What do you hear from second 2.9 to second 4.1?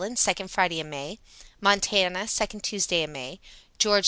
in May; Ga.